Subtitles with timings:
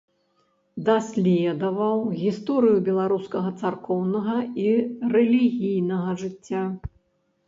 [0.85, 4.65] Даследаваў гісторыю беларускага царкоўнага і
[5.17, 6.63] рэлігійнага жыцця.